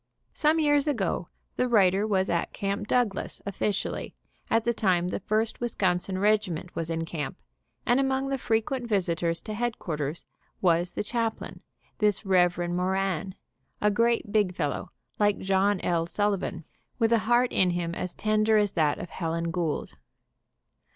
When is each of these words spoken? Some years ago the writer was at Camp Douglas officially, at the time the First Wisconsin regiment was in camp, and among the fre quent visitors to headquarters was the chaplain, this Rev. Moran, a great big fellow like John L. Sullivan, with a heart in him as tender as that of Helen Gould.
Some 0.33 0.59
years 0.59 0.87
ago 0.87 1.27
the 1.57 1.67
writer 1.67 2.07
was 2.07 2.27
at 2.27 2.53
Camp 2.53 2.87
Douglas 2.87 3.39
officially, 3.45 4.15
at 4.49 4.63
the 4.63 4.73
time 4.73 5.09
the 5.09 5.19
First 5.19 5.59
Wisconsin 5.61 6.17
regiment 6.17 6.75
was 6.75 6.89
in 6.89 7.05
camp, 7.05 7.37
and 7.85 7.99
among 7.99 8.29
the 8.29 8.39
fre 8.39 8.55
quent 8.55 8.87
visitors 8.87 9.39
to 9.41 9.53
headquarters 9.53 10.25
was 10.59 10.93
the 10.93 11.03
chaplain, 11.03 11.61
this 11.99 12.25
Rev. 12.25 12.57
Moran, 12.71 13.35
a 13.79 13.91
great 13.91 14.31
big 14.31 14.55
fellow 14.55 14.89
like 15.19 15.37
John 15.37 15.79
L. 15.81 16.07
Sullivan, 16.07 16.65
with 16.97 17.11
a 17.11 17.19
heart 17.29 17.51
in 17.53 17.69
him 17.69 17.93
as 17.93 18.11
tender 18.15 18.57
as 18.57 18.71
that 18.71 18.97
of 18.97 19.11
Helen 19.11 19.51
Gould. 19.51 19.97